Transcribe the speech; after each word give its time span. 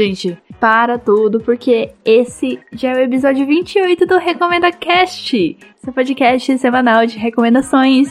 Gente, 0.00 0.38
para 0.58 0.98
tudo, 0.98 1.40
porque 1.40 1.90
esse 2.06 2.58
já 2.72 2.92
é 2.92 2.94
o 2.94 3.00
episódio 3.00 3.46
28 3.46 4.06
do 4.06 4.16
Recomenda 4.16 4.72
Cast, 4.72 5.58
seu 5.76 5.92
podcast 5.92 6.56
semanal 6.56 7.04
de 7.04 7.18
recomendações. 7.18 8.08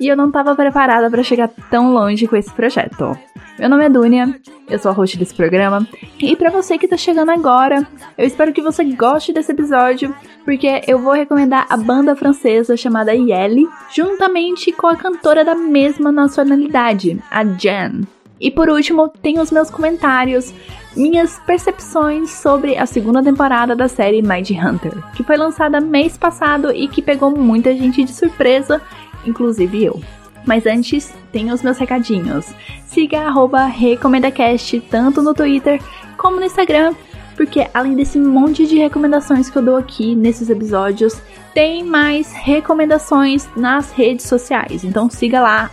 E 0.00 0.08
eu 0.08 0.16
não 0.16 0.28
tava 0.28 0.56
preparada 0.56 1.08
para 1.08 1.22
chegar 1.22 1.48
tão 1.70 1.92
longe 1.92 2.26
com 2.26 2.34
esse 2.34 2.52
projeto. 2.52 3.16
Meu 3.56 3.68
nome 3.68 3.84
é 3.84 3.88
Dunia, 3.88 4.40
eu 4.68 4.76
sou 4.80 4.90
a 4.90 4.92
host 4.92 5.16
desse 5.16 5.32
programa. 5.32 5.86
E 6.18 6.34
para 6.34 6.50
você 6.50 6.76
que 6.76 6.88
tá 6.88 6.96
chegando 6.96 7.30
agora, 7.30 7.86
eu 8.18 8.26
espero 8.26 8.52
que 8.52 8.60
você 8.60 8.82
goste 8.82 9.32
desse 9.32 9.52
episódio, 9.52 10.12
porque 10.44 10.82
eu 10.88 10.98
vou 10.98 11.12
recomendar 11.12 11.64
a 11.70 11.76
banda 11.76 12.16
francesa 12.16 12.76
chamada 12.76 13.14
Yelle, 13.14 13.68
juntamente 13.94 14.72
com 14.72 14.88
a 14.88 14.96
cantora 14.96 15.44
da 15.44 15.54
mesma 15.54 16.10
nacionalidade, 16.10 17.22
a 17.30 17.44
Jan. 17.44 18.00
E 18.40 18.50
por 18.50 18.70
último, 18.70 19.06
tem 19.06 19.38
os 19.38 19.50
meus 19.50 19.70
comentários, 19.70 20.54
minhas 20.96 21.38
percepções 21.46 22.30
sobre 22.30 22.76
a 22.76 22.86
segunda 22.86 23.22
temporada 23.22 23.76
da 23.76 23.88
série 23.88 24.22
Mind 24.22 24.50
Hunter, 24.50 24.92
que 25.14 25.22
foi 25.22 25.36
lançada 25.36 25.80
mês 25.80 26.16
passado 26.18 26.72
e 26.72 26.88
que 26.88 27.02
pegou 27.02 27.30
muita 27.30 27.74
gente 27.74 28.04
de 28.04 28.12
surpresa, 28.12 28.80
inclusive 29.24 29.84
eu. 29.84 30.00
Mas 30.44 30.66
antes, 30.66 31.12
tem 31.30 31.52
os 31.52 31.62
meus 31.62 31.78
recadinhos. 31.78 32.46
Siga 32.86 33.20
arroba 33.20 33.66
RecomendaCast 33.66 34.80
tanto 34.90 35.22
no 35.22 35.34
Twitter 35.34 35.80
como 36.16 36.36
no 36.36 36.44
Instagram 36.44 36.94
porque 37.40 37.66
além 37.72 37.94
desse 37.94 38.18
monte 38.18 38.66
de 38.66 38.76
recomendações 38.76 39.48
que 39.48 39.56
eu 39.56 39.62
dou 39.62 39.78
aqui 39.78 40.14
nesses 40.14 40.50
episódios, 40.50 41.22
tem 41.54 41.82
mais 41.82 42.34
recomendações 42.34 43.48
nas 43.56 43.90
redes 43.92 44.26
sociais. 44.26 44.84
Então 44.84 45.08
siga 45.08 45.40
lá, 45.40 45.70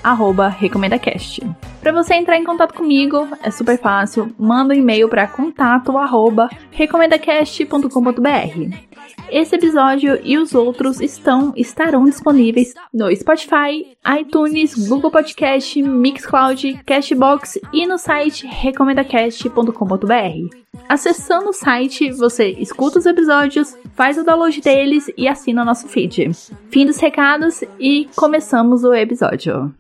RecomendaCast. 0.48 1.42
Para 1.82 1.92
você 1.92 2.14
entrar 2.14 2.38
em 2.38 2.46
contato 2.46 2.74
comigo, 2.74 3.28
é 3.44 3.52
super 3.52 3.78
fácil. 3.78 4.34
Manda 4.40 4.74
um 4.74 4.78
e-mail 4.78 5.10
para 5.10 5.28
contato 5.28 5.92
recomendacast.com.br. 6.78 8.78
Esse 9.32 9.56
episódio 9.56 10.20
e 10.24 10.38
os 10.38 10.54
outros 10.54 11.02
estão 11.02 11.52
estarão 11.56 12.06
disponíveis 12.06 12.76
no 12.94 13.12
Spotify, 13.16 13.98
iTunes, 14.20 14.88
Google 14.88 15.10
Podcast, 15.10 15.82
Mixcloud, 15.82 16.80
Cashbox 16.86 17.58
e 17.74 17.88
no 17.88 17.98
site 17.98 18.46
recomendacast.com.br. 18.46 20.56
Acessando 20.88 21.50
o 21.50 21.54
site, 21.54 22.12
você 22.12 22.52
escuta 22.52 23.00
os 23.00 23.08
episódios, 23.08 23.76
faz 23.96 24.20
o 24.20 24.24
download 24.24 24.62
deles 24.62 25.10
e 25.18 25.28
assina 25.28 25.66
nosso 25.66 25.88
feed. 25.88 26.30
Fim 26.70 26.86
dos 26.86 27.00
recados 27.00 27.64
e 27.80 28.08
começamos 28.16 28.84
o 28.84 28.94
episódio. 28.94 29.74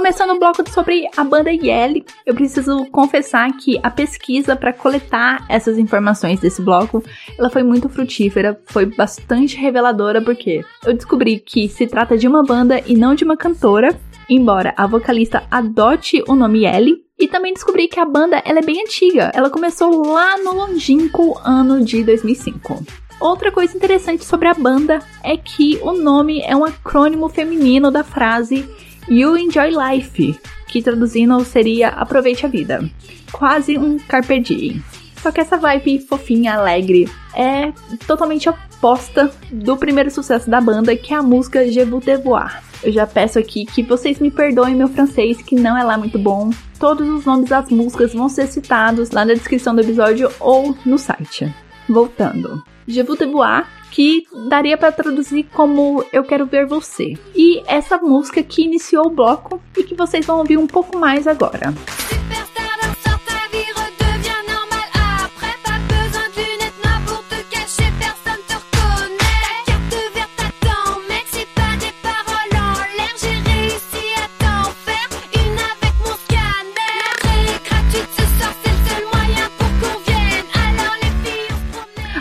Começando 0.00 0.30
o 0.30 0.38
bloco 0.38 0.64
sobre 0.70 1.06
a 1.14 1.22
banda 1.22 1.52
Yelle, 1.52 2.06
eu 2.24 2.34
preciso 2.34 2.86
confessar 2.86 3.54
que 3.58 3.78
a 3.82 3.90
pesquisa 3.90 4.56
para 4.56 4.72
coletar 4.72 5.44
essas 5.46 5.76
informações 5.76 6.40
desse 6.40 6.62
bloco, 6.62 7.04
ela 7.38 7.50
foi 7.50 7.62
muito 7.62 7.86
frutífera, 7.86 8.58
foi 8.64 8.86
bastante 8.86 9.58
reveladora 9.58 10.22
porque 10.22 10.64
eu 10.86 10.94
descobri 10.94 11.38
que 11.38 11.68
se 11.68 11.86
trata 11.86 12.16
de 12.16 12.26
uma 12.26 12.42
banda 12.42 12.82
e 12.86 12.96
não 12.96 13.14
de 13.14 13.24
uma 13.24 13.36
cantora, 13.36 13.94
embora 14.26 14.72
a 14.74 14.86
vocalista 14.86 15.42
adote 15.50 16.24
o 16.26 16.34
nome 16.34 16.64
Yelle, 16.64 17.04
e 17.18 17.28
também 17.28 17.52
descobri 17.52 17.86
que 17.86 18.00
a 18.00 18.06
banda 18.06 18.42
ela 18.46 18.60
é 18.60 18.64
bem 18.64 18.80
antiga. 18.80 19.30
Ela 19.34 19.50
começou 19.50 20.06
lá 20.06 20.38
no 20.38 20.54
longínquo 20.54 21.38
ano 21.44 21.84
de 21.84 22.02
2005. 22.02 22.82
Outra 23.20 23.52
coisa 23.52 23.76
interessante 23.76 24.24
sobre 24.24 24.48
a 24.48 24.54
banda 24.54 25.00
é 25.22 25.36
que 25.36 25.78
o 25.82 25.92
nome 25.92 26.40
é 26.40 26.56
um 26.56 26.64
acrônimo 26.64 27.28
feminino 27.28 27.90
da 27.90 28.02
frase 28.02 28.66
You 29.08 29.36
Enjoy 29.36 29.70
Life, 29.70 30.38
que 30.66 30.82
traduzindo 30.82 31.42
seria 31.44 31.88
Aproveite 31.88 32.46
a 32.46 32.48
Vida. 32.48 32.88
Quase 33.32 33.78
um 33.78 33.98
Carpe 33.98 34.40
Diem. 34.40 34.82
Só 35.22 35.30
que 35.30 35.40
essa 35.40 35.56
vibe 35.56 36.00
fofinha, 36.00 36.54
alegre, 36.54 37.08
é 37.34 37.72
totalmente 38.06 38.48
oposta 38.48 39.30
do 39.50 39.76
primeiro 39.76 40.10
sucesso 40.10 40.48
da 40.48 40.60
banda, 40.60 40.96
que 40.96 41.12
é 41.12 41.16
a 41.16 41.22
música 41.22 41.70
Je 41.70 41.84
vous 41.84 42.04
devoir. 42.04 42.62
Eu 42.82 42.90
já 42.90 43.06
peço 43.06 43.38
aqui 43.38 43.66
que 43.66 43.82
vocês 43.82 44.18
me 44.18 44.30
perdoem 44.30 44.74
meu 44.74 44.88
francês, 44.88 45.42
que 45.42 45.54
não 45.54 45.76
é 45.76 45.84
lá 45.84 45.98
muito 45.98 46.18
bom. 46.18 46.50
Todos 46.78 47.06
os 47.06 47.26
nomes 47.26 47.50
das 47.50 47.68
músicas 47.68 48.14
vão 48.14 48.28
ser 48.28 48.46
citados 48.46 49.10
lá 49.10 49.24
na 49.24 49.34
descrição 49.34 49.74
do 49.74 49.82
episódio 49.82 50.30
ou 50.40 50.74
no 50.86 50.96
site. 50.96 51.54
Voltando. 51.90 52.62
Je 52.86 53.02
vous 53.02 53.16
devoir 53.16 53.66
que 53.90 54.22
daria 54.48 54.78
para 54.78 54.92
traduzir 54.92 55.44
como 55.52 56.04
Eu 56.12 56.22
Quero 56.22 56.46
Ver 56.46 56.64
Você. 56.66 57.18
E 57.34 57.62
essa 57.66 57.98
música 57.98 58.42
que 58.44 58.62
iniciou 58.62 59.08
o 59.08 59.10
bloco 59.10 59.60
e 59.76 59.82
que 59.82 59.96
vocês 59.96 60.24
vão 60.24 60.38
ouvir 60.38 60.56
um 60.56 60.68
pouco 60.68 60.96
mais 60.96 61.26
agora. 61.26 61.74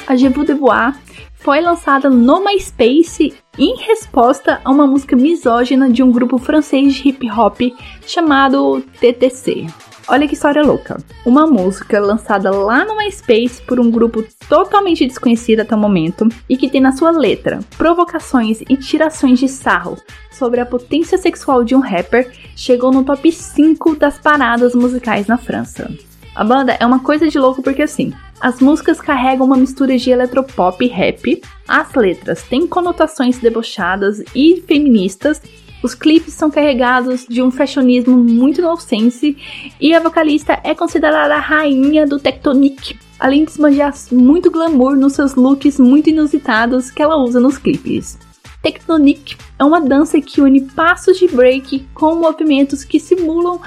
A 0.09 0.15
Je 0.15 0.27
vous 0.27 0.43
devoir 0.43 0.95
foi 1.35 1.61
lançada 1.61 2.09
no 2.09 2.43
MySpace 2.43 3.31
em 3.59 3.75
resposta 3.77 4.59
a 4.65 4.71
uma 4.71 4.87
música 4.87 5.15
misógina 5.15 5.87
de 5.87 6.01
um 6.01 6.11
grupo 6.11 6.39
francês 6.39 6.95
de 6.95 7.09
hip 7.09 7.29
hop 7.29 7.59
chamado 8.07 8.81
TTC. 8.99 9.67
Olha 10.07 10.27
que 10.27 10.33
história 10.33 10.63
louca. 10.63 10.97
Uma 11.23 11.45
música 11.45 11.99
lançada 11.99 12.49
lá 12.49 12.83
no 12.83 12.97
MySpace 12.97 13.61
por 13.61 13.79
um 13.79 13.91
grupo 13.91 14.23
totalmente 14.49 15.05
desconhecido 15.05 15.59
até 15.59 15.75
o 15.75 15.79
momento 15.79 16.27
e 16.49 16.57
que 16.57 16.71
tem 16.71 16.81
na 16.81 16.91
sua 16.91 17.11
letra 17.11 17.59
provocações 17.77 18.61
e 18.61 18.75
tirações 18.75 19.37
de 19.37 19.47
sarro 19.47 19.95
sobre 20.31 20.59
a 20.59 20.65
potência 20.65 21.19
sexual 21.19 21.63
de 21.63 21.75
um 21.75 21.79
rapper 21.81 22.33
chegou 22.55 22.91
no 22.91 23.03
top 23.03 23.31
5 23.31 23.95
das 23.95 24.17
paradas 24.17 24.73
musicais 24.73 25.27
na 25.27 25.37
França. 25.37 25.87
A 26.33 26.43
banda 26.43 26.75
é 26.79 26.85
uma 26.85 26.99
coisa 26.99 27.27
de 27.27 27.37
louco 27.37 27.61
porque 27.61 27.83
assim, 27.83 28.11
as 28.39 28.59
músicas 28.59 29.01
carregam 29.01 29.45
uma 29.45 29.57
mistura 29.57 29.97
de 29.97 30.09
eletropop 30.09 30.83
e 30.83 30.87
rap, 30.87 31.41
as 31.67 31.93
letras 31.93 32.43
têm 32.43 32.65
conotações 32.65 33.37
debochadas 33.39 34.23
e 34.33 34.63
feministas, 34.67 35.41
os 35.81 35.95
clipes 35.95 36.33
são 36.33 36.51
carregados 36.51 37.25
de 37.27 37.41
um 37.41 37.49
fashionismo 37.49 38.17
muito 38.17 38.61
nonsense. 38.61 39.37
E 39.79 39.93
a 39.93 39.99
vocalista 39.99 40.59
é 40.63 40.75
considerada 40.75 41.35
a 41.35 41.39
rainha 41.39 42.05
do 42.05 42.19
tectonic, 42.19 42.99
além 43.17 43.45
de 43.45 43.51
esbanjar 43.51 43.93
muito 44.11 44.51
glamour 44.51 44.97
nos 44.97 45.13
seus 45.13 45.35
looks 45.35 45.79
muito 45.79 46.09
inusitados 46.09 46.91
que 46.91 47.01
ela 47.01 47.15
usa 47.17 47.39
nos 47.39 47.57
clipes. 47.57 48.17
Tectonic 48.61 49.37
é 49.57 49.63
uma 49.63 49.79
dança 49.79 50.19
que 50.19 50.41
une 50.41 50.61
passos 50.61 51.17
de 51.17 51.29
break 51.29 51.87
com 51.93 52.15
movimentos 52.15 52.83
que 52.83 52.99
simulam 52.99 53.61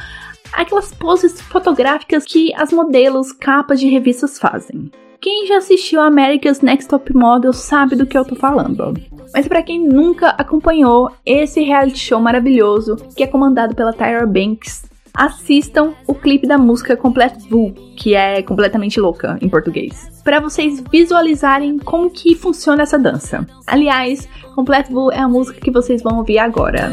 aquelas 0.52 0.92
poses 0.92 1.40
fotográficas 1.40 2.24
que 2.24 2.52
as 2.54 2.72
modelos 2.72 3.32
capas 3.32 3.80
de 3.80 3.88
revistas 3.88 4.38
fazem. 4.38 4.90
Quem 5.20 5.46
já 5.46 5.58
assistiu 5.58 6.00
America's 6.00 6.60
Next 6.60 6.88
Top 6.88 7.14
Model 7.14 7.52
sabe 7.52 7.94
do 7.94 8.06
que 8.06 8.18
eu 8.18 8.24
tô 8.24 8.34
falando. 8.34 8.94
Mas 9.32 9.46
para 9.46 9.62
quem 9.62 9.80
nunca 9.80 10.30
acompanhou 10.30 11.10
esse 11.24 11.62
reality 11.62 11.98
show 11.98 12.20
maravilhoso, 12.20 12.96
que 13.16 13.22
é 13.22 13.26
comandado 13.26 13.74
pela 13.74 13.92
Tyra 13.92 14.26
Banks, 14.26 14.84
assistam 15.14 15.94
o 16.06 16.14
clipe 16.14 16.46
da 16.46 16.58
música 16.58 16.96
Complete 16.96 17.48
Vu, 17.48 17.72
que 17.96 18.14
é 18.14 18.42
completamente 18.42 18.98
louca 18.98 19.38
em 19.40 19.48
português, 19.48 20.10
para 20.24 20.40
vocês 20.40 20.82
visualizarem 20.90 21.78
como 21.78 22.10
que 22.10 22.34
funciona 22.34 22.82
essa 22.82 22.98
dança. 22.98 23.46
Aliás, 23.66 24.28
Complete 24.54 24.92
Vu 24.92 25.12
é 25.12 25.18
a 25.18 25.28
música 25.28 25.60
que 25.60 25.70
vocês 25.70 26.02
vão 26.02 26.18
ouvir 26.18 26.38
agora. 26.38 26.92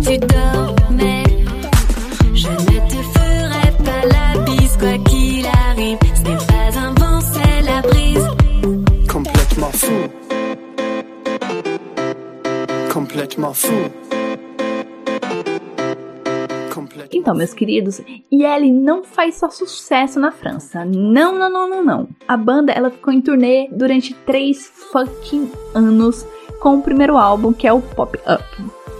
Je 0.00 1.43
Complètement 13.24 13.54
fou. 13.54 13.90
Então, 17.10 17.34
meus 17.34 17.54
queridos, 17.54 18.02
Yelle 18.30 18.70
não 18.70 19.02
faz 19.02 19.36
só 19.36 19.48
sucesso 19.48 20.20
na 20.20 20.30
França. 20.30 20.84
Não, 20.84 21.34
não, 21.38 21.48
não, 21.48 21.68
não, 21.68 21.82
não. 21.82 22.08
A 22.28 22.36
banda 22.36 22.72
ela 22.72 22.90
ficou 22.90 23.12
em 23.12 23.22
turnê 23.22 23.68
durante 23.72 24.12
três 24.26 24.66
fucking 24.66 25.50
anos 25.74 26.26
com 26.60 26.76
o 26.76 26.82
primeiro 26.82 27.16
álbum, 27.16 27.52
que 27.52 27.66
é 27.66 27.72
o 27.72 27.80
Pop 27.80 28.18
Up. 28.18 28.44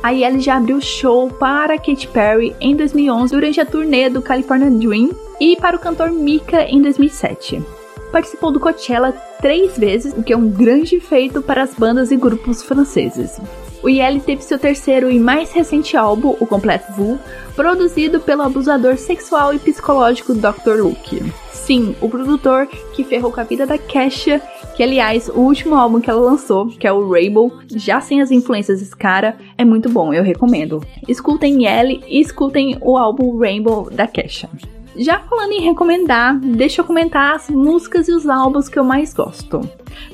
A 0.03 0.11
Yelly 0.11 0.41
já 0.41 0.57
abriu 0.57 0.81
show 0.81 1.29
para 1.31 1.77
Katy 1.77 2.09
Perry 2.09 2.57
em 2.61 2.75
2011 2.75 3.35
durante 3.35 3.61
a 3.61 3.67
turnê 3.67 4.09
do 4.09 4.23
California 4.23 4.71
Dream 4.71 5.11
e 5.39 5.57
para 5.57 5.77
o 5.77 5.79
cantor 5.79 6.11
Mika 6.11 6.63
em 6.63 6.81
2007. 6.81 7.63
Participou 8.11 8.53
do 8.53 8.61
Coachella 8.61 9.13
três 9.41 9.77
vezes, 9.77 10.15
o 10.17 10.23
que 10.23 10.33
é 10.33 10.37
um 10.37 10.49
grande 10.49 11.01
feito 11.01 11.43
para 11.43 11.63
as 11.63 11.75
bandas 11.75 12.11
e 12.11 12.17
grupos 12.17 12.63
franceses. 12.63 13.41
O 13.85 13.89
Yelly 13.91 14.19
teve 14.19 14.43
seu 14.43 14.59
terceiro 14.59 15.11
e 15.11 15.19
mais 15.19 15.53
recente 15.53 15.95
álbum, 15.95 16.35
o 16.41 16.47
Complete 16.47 16.91
Vu, 16.93 17.19
produzido 17.55 18.19
pelo 18.19 18.41
abusador 18.41 18.97
sexual 18.97 19.53
e 19.53 19.59
psicológico 19.59 20.33
Dr. 20.33 20.81
Luke. 20.81 21.23
Sim, 21.53 21.95
o 22.01 22.09
produtor 22.09 22.67
que 22.67 23.05
ferrou 23.05 23.31
com 23.31 23.41
a 23.41 23.45
vida 23.45 23.67
da 23.67 23.77
Kesha, 23.77 24.41
que 24.75 24.83
aliás, 24.83 25.29
o 25.29 25.41
último 25.41 25.75
álbum 25.75 26.01
que 26.01 26.09
ela 26.09 26.23
lançou, 26.23 26.69
que 26.69 26.87
é 26.87 26.93
o 26.95 27.07
Rainbow, 27.11 27.53
já 27.77 28.01
sem 28.01 28.23
as 28.23 28.31
influências 28.31 28.81
desse 28.81 28.97
cara, 28.97 29.37
é 29.59 29.67
muito 29.67 29.91
bom, 29.91 30.15
eu 30.15 30.23
recomendo. 30.23 30.83
Escutem 31.07 31.67
Yelly 31.67 32.03
e 32.09 32.23
escutem 32.23 32.79
o 32.81 32.97
álbum 32.97 33.39
Rainbow 33.39 33.91
da 33.91 34.07
Kesha. 34.07 34.49
Já 34.97 35.19
falando 35.19 35.53
em 35.53 35.61
recomendar, 35.61 36.39
deixa 36.39 36.81
eu 36.81 36.85
comentar 36.85 37.35
as 37.35 37.51
músicas 37.51 38.07
e 38.07 38.13
os 38.13 38.29
álbuns 38.29 38.69
que 38.69 38.79
eu 38.79 38.85
mais 38.85 39.13
gosto. 39.13 39.61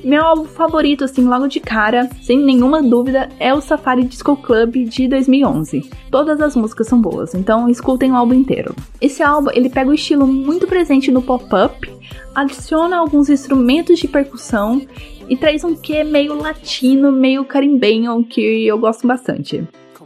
Meu 0.03 0.25
álbum 0.25 0.45
favorito, 0.45 1.05
assim, 1.05 1.25
logo 1.25 1.47
de 1.49 1.61
cara, 1.61 2.09
sem 2.23 2.39
nenhuma 2.39 2.83
dúvida, 2.83 3.29
é 3.39 3.53
o 3.53 3.61
Safari 3.61 4.05
Disco 4.05 4.37
Club 4.37 4.89
de 4.89 5.07
2011. 5.07 5.91
Todas 6.11 6.41
as 6.41 6.57
músicas 6.57 6.87
são 6.87 6.99
boas, 6.99 7.35
então 7.35 7.69
escutem 7.69 8.13
o 8.13 8.17
álbum 8.17 8.35
inteiro. 8.35 8.75
Esse 9.01 9.23
álbum, 9.23 9.51
ele 9.53 9.69
pega 9.69 9.91
o 9.91 9.95
estilo 9.95 10.27
muito 10.27 10.67
presente 10.67 11.11
no 11.11 11.21
pop-up, 11.21 11.91
adiciona 12.35 12.97
alguns 12.97 13.29
instrumentos 13.29 13.99
de 13.99 14.09
percussão 14.09 14.81
e 15.29 15.37
traz 15.37 15.63
um 15.63 15.77
quê 15.77 16.03
meio 16.05 16.35
latino, 16.41 17.13
meio 17.13 17.45
carimbenho, 17.45 18.25
que 18.25 18.67
eu 18.67 18.79
gosto 18.79 19.07
bastante. 19.07 19.63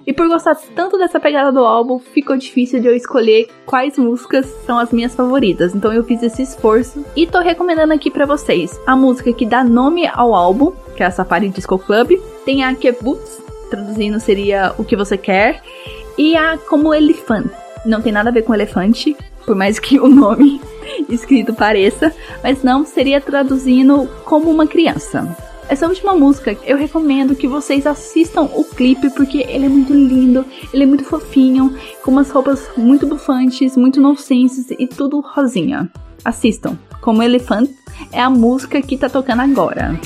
E 0.06 0.12
por 0.12 0.28
gostar 0.28 0.54
tanto 0.74 0.98
dessa 0.98 1.18
pegada 1.18 1.50
do 1.50 1.64
álbum, 1.64 1.98
ficou 1.98 2.36
difícil 2.36 2.80
de 2.80 2.86
eu 2.86 2.94
escolher 2.94 3.48
quais 3.64 3.96
músicas 3.96 4.46
são 4.66 4.78
as 4.78 4.92
minhas 4.92 5.14
favoritas. 5.14 5.74
Então 5.74 5.92
eu 5.92 6.04
fiz 6.04 6.22
esse 6.22 6.42
esforço 6.42 7.04
e 7.16 7.26
tô 7.26 7.40
recomendando 7.40 7.92
aqui 7.92 8.10
para 8.10 8.26
vocês 8.26 8.78
a 8.86 8.94
música 8.94 9.32
que 9.32 9.46
dá 9.46 9.64
nome 9.64 10.06
ao 10.06 10.34
álbum, 10.34 10.72
que 10.96 11.02
é 11.02 11.06
a 11.06 11.10
Safari 11.10 11.48
Disco 11.48 11.78
Club. 11.78 12.12
Tem 12.44 12.64
a 12.64 12.74
Kebuts, 12.74 13.42
traduzindo 13.70 14.20
seria 14.20 14.74
o 14.76 14.84
que 14.84 14.96
você 14.96 15.16
quer, 15.16 15.62
e 16.18 16.36
a 16.36 16.58
Como 16.58 16.92
Elefante. 16.92 17.50
Não 17.86 18.00
tem 18.00 18.12
nada 18.12 18.30
a 18.30 18.32
ver 18.32 18.42
com 18.42 18.54
elefante, 18.54 19.16
por 19.44 19.54
mais 19.54 19.78
que 19.78 19.98
o 20.00 20.08
nome 20.08 20.60
escrito 21.08 21.52
pareça, 21.52 22.14
mas 22.42 22.62
não 22.62 22.84
seria 22.84 23.20
traduzindo 23.20 24.08
como 24.24 24.50
uma 24.50 24.66
criança. 24.66 25.36
Essa 25.66 25.88
última 25.88 26.14
música, 26.14 26.56
eu 26.64 26.76
recomendo 26.76 27.34
que 27.34 27.48
vocês 27.48 27.86
assistam 27.86 28.42
o 28.42 28.64
clipe 28.64 29.08
porque 29.10 29.38
ele 29.48 29.64
é 29.64 29.68
muito 29.68 29.94
lindo, 29.94 30.44
ele 30.72 30.82
é 30.82 30.86
muito 30.86 31.04
fofinho, 31.04 31.74
com 32.02 32.10
umas 32.10 32.30
roupas 32.30 32.68
muito 32.76 33.06
bufantes, 33.06 33.76
muito 33.76 34.00
nonsenses 34.00 34.70
e 34.70 34.86
tudo 34.86 35.20
rosinha. 35.20 35.90
Assistam. 36.24 36.78
Como 37.00 37.22
Elephant 37.22 37.70
é 38.12 38.20
a 38.20 38.30
música 38.30 38.80
que 38.82 38.96
tá 38.96 39.08
tocando 39.08 39.40
agora. 39.40 39.98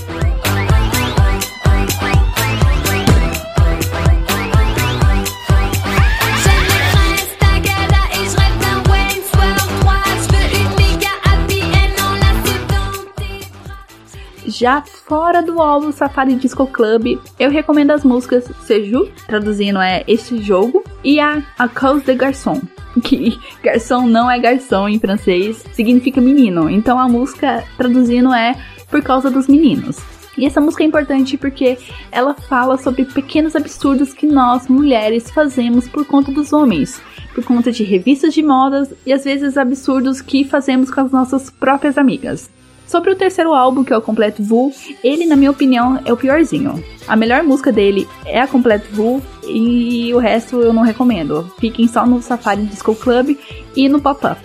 Já 14.59 14.83
fora 14.83 15.41
do 15.41 15.63
álbum 15.63 15.93
Safari 15.93 16.35
Disco 16.35 16.67
Club, 16.67 17.17
eu 17.39 17.49
recomendo 17.49 17.93
as 17.93 18.03
músicas 18.03 18.45
Seju, 18.67 19.09
traduzindo 19.29 19.79
é 19.79 20.03
Este 20.09 20.43
Jogo, 20.43 20.83
e 21.05 21.21
a 21.21 21.45
A 21.57 21.69
Cause 21.69 22.05
de 22.05 22.13
Garçon, 22.17 22.61
que 23.05 23.39
garçom 23.63 24.09
não 24.09 24.29
é 24.29 24.37
garçom 24.41 24.89
em 24.89 24.99
francês, 24.99 25.65
significa 25.73 26.21
menino. 26.21 26.69
Então 26.69 26.99
a 26.99 27.07
música 27.07 27.63
traduzindo 27.77 28.35
é 28.35 28.57
Por 28.91 29.01
causa 29.01 29.31
dos 29.31 29.47
meninos. 29.47 29.99
E 30.37 30.45
essa 30.45 30.61
música 30.61 30.83
é 30.83 30.87
importante 30.87 31.39
porque 31.39 31.79
ela 32.11 32.35
fala 32.35 32.77
sobre 32.79 33.05
pequenos 33.05 33.55
absurdos 33.55 34.13
que 34.13 34.27
nós, 34.27 34.67
mulheres, 34.67 35.31
fazemos 35.31 35.87
por 35.89 36.05
conta 36.05 36.33
dos 36.33 36.53
homens, 36.53 37.01
por 37.33 37.45
conta 37.45 37.71
de 37.71 37.85
revistas 37.85 38.35
de 38.35 38.43
modas 38.43 38.93
e 39.07 39.13
às 39.13 39.23
vezes 39.23 39.57
absurdos 39.57 40.21
que 40.21 40.43
fazemos 40.43 40.91
com 40.91 41.01
as 41.01 41.13
nossas 41.13 41.49
próprias 41.49 41.97
amigas. 41.97 42.51
Sobre 42.89 43.11
o 43.11 43.17
terceiro 43.17 43.53
álbum, 43.53 43.85
que 43.85 43.93
é 43.93 43.97
o 43.97 44.01
Completo 44.01 44.43
Vu, 44.43 44.73
ele, 45.05 45.27
na 45.27 45.37
minha 45.37 45.51
opinião, 45.51 46.01
é 46.07 46.13
o 46.13 46.17
piorzinho. 46.17 46.83
A 47.07 47.15
melhor 47.15 47.43
música 47.43 47.71
dele 47.71 48.09
é 48.25 48.41
a 48.41 48.49
Completo 48.49 48.89
Vu 48.91 49.23
e 49.47 50.13
o 50.15 50.19
resto 50.19 50.57
eu 50.63 50.73
não 50.73 50.83
recomendo. 50.83 51.53
Fiquem 51.61 51.87
só 51.87 52.07
no 52.07 52.23
Safari 52.23 52.63
Disco 52.63 52.95
Club 52.95 53.37
e 53.77 53.89
no 53.91 54.01
Pop-Up. 54.01 54.41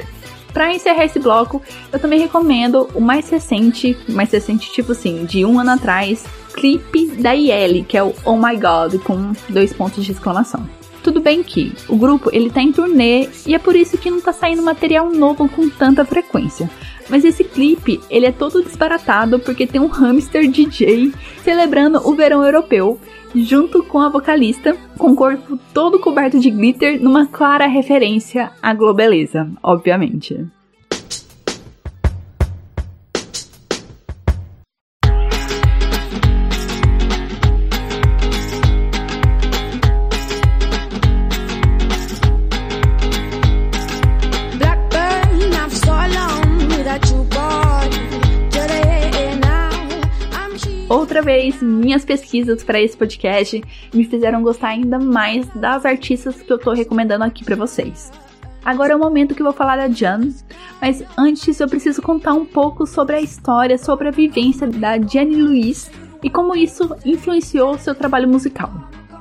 Para 0.52 0.74
encerrar 0.74 1.06
esse 1.06 1.20
bloco, 1.20 1.62
eu 1.92 1.98
também 2.00 2.20
recomendo 2.20 2.90
o 2.94 3.00
mais 3.00 3.30
recente, 3.30 3.98
mais 4.10 4.30
recente 4.30 4.70
tipo 4.72 4.92
assim, 4.92 5.24
de 5.24 5.46
um 5.46 5.58
ano 5.58 5.72
atrás, 5.72 6.26
clipe 6.54 7.08
da 7.12 7.32
Yelly, 7.32 7.84
que 7.84 7.98
é 7.98 8.04
o 8.04 8.14
Oh 8.26 8.36
My 8.36 8.58
God, 8.58 9.02
com 9.04 9.32
dois 9.50 9.72
pontos 9.72 10.04
de 10.04 10.12
exclamação. 10.12 10.68
Tudo 11.02 11.20
bem 11.20 11.44
que 11.44 11.74
o 11.90 11.98
grupo 11.98 12.30
ele 12.32 12.50
tá 12.50 12.62
em 12.62 12.72
turnê 12.72 13.28
e 13.46 13.56
é 13.56 13.60
por 13.60 13.76
isso 13.76 13.98
que 13.98 14.10
não 14.10 14.22
tá 14.22 14.32
saindo 14.32 14.62
material 14.62 15.10
novo 15.10 15.50
com 15.50 15.70
tanta 15.70 16.06
frequência. 16.06 16.70
Mas 17.10 17.24
esse 17.26 17.44
clipe, 17.44 18.00
ele 18.10 18.26
é 18.26 18.32
todo 18.32 18.64
desbaratado 18.64 19.40
porque 19.40 19.68
tem 19.68 19.82
um 19.82 19.88
hamster 19.88 20.50
DJ 20.50 21.14
celebrando 21.44 22.00
o 22.08 22.16
verão 22.16 22.44
europeu, 22.44 23.00
junto 23.36 23.84
com 23.84 24.00
a 24.00 24.10
vocalista, 24.10 24.76
com 24.98 25.12
o 25.12 25.16
corpo 25.16 25.58
todo 25.74 26.00
coberto 26.00 26.40
de 26.40 26.50
glitter, 26.50 27.02
numa 27.02 27.26
clara 27.26 27.68
referência 27.68 28.52
à 28.62 28.74
globeleza, 28.74 29.50
obviamente. 29.62 30.46
Minhas 51.64 52.06
pesquisas 52.06 52.64
para 52.64 52.82
esse 52.82 52.96
podcast 52.96 53.64
me 53.94 54.06
fizeram 54.06 54.44
gostar 54.44 54.70
ainda 54.70 55.00
mais 55.00 55.48
das 55.56 55.86
artistas 55.86 56.42
que 56.42 56.52
eu 56.52 56.60
tô 56.60 56.74
recomendando 56.74 57.24
aqui 57.24 57.44
para 57.44 57.56
vocês. 57.56 58.12
Agora 58.66 58.94
é 58.94 58.96
o 58.96 59.00
momento 59.00 59.36
que 59.36 59.42
eu 59.42 59.46
vou 59.46 59.54
falar 59.54 59.76
da 59.76 59.90
Jan, 59.90 60.30
mas 60.82 61.04
antes 61.18 61.60
eu 61.60 61.68
preciso 61.68 62.02
contar 62.02 62.34
um 62.34 62.46
pouco 62.46 62.86
sobre 62.88 63.16
a 63.16 63.22
história, 63.22 63.78
sobre 63.78 64.08
a 64.08 64.12
vivência 64.12 64.68
da 64.68 64.98
Jane 65.00 65.42
Louise 65.42 65.92
e 66.24 66.30
como 66.30 66.56
isso 66.56 66.96
influenciou 67.06 67.78
seu 67.78 67.94
trabalho 67.94 68.28
musical. 68.28 68.72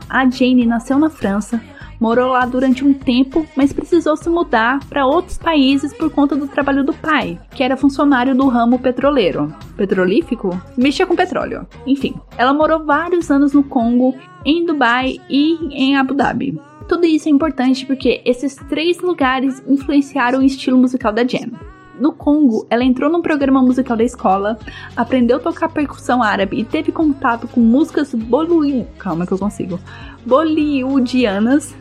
A 0.09 0.29
Jane 0.29 0.65
nasceu 0.65 0.97
na 0.99 1.11
França, 1.11 1.61
Morou 2.03 2.33
lá 2.33 2.45
durante 2.45 2.85
um 2.85 2.93
tempo, 2.93 3.47
mas 3.55 3.73
precisou 3.73 4.17
se 4.17 4.29
mudar 4.29 4.81
para 4.89 5.07
outros 5.07 5.39
países 5.39 5.95
por 5.95 6.11
conta 6.11 6.35
do 6.35 6.49
trabalho 6.49 6.83
do 6.83 6.93
pai, 6.93 7.39
que 7.53 7.63
era 7.63 7.77
funcionário 7.77 8.35
do 8.35 8.49
ramo 8.49 8.77
petroleiro. 8.81 9.55
Petrolífico? 9.77 10.51
Mexia 10.77 11.07
com 11.07 11.15
petróleo. 11.15 11.65
Enfim, 11.87 12.17
ela 12.37 12.53
morou 12.53 12.85
vários 12.85 13.31
anos 13.31 13.53
no 13.53 13.63
Congo, 13.63 14.17
em 14.45 14.67
Dubai 14.67 15.21
e 15.31 15.55
em 15.71 15.97
Abu 15.97 16.13
Dhabi. 16.13 16.61
Tudo 16.89 17.07
isso 17.07 17.29
é 17.29 17.31
importante 17.31 17.87
porque 17.87 18.21
esses 18.25 18.57
três 18.69 18.99
lugares 18.99 19.63
influenciaram 19.65 20.41
o 20.41 20.43
estilo 20.43 20.77
musical 20.77 21.13
da 21.13 21.23
Jen. 21.23 21.53
No 22.01 22.13
Congo, 22.13 22.67
ela 22.69 22.83
entrou 22.83 23.13
num 23.13 23.23
programa 23.23 23.63
musical 23.63 23.97
da 23.97 24.03
escola, 24.03 24.59
aprendeu 24.97 25.37
a 25.37 25.41
tocar 25.41 25.69
percussão 25.69 26.21
árabe 26.21 26.59
e 26.59 26.65
teve 26.65 26.91
contato 26.91 27.47
com 27.47 27.61
músicas 27.61 28.13
bolu... 28.13 28.85
calma 28.99 29.25
que 29.25 29.33
eu 29.33 29.39
consigo, 29.39 29.79
bollywoodianas 30.27 31.73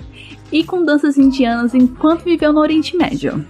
e 0.51 0.63
com 0.63 0.83
danças 0.83 1.17
indianas 1.17 1.73
enquanto 1.73 2.23
viveu 2.23 2.51
no 2.51 2.59
Oriente 2.59 2.95
Médio. 2.95 3.45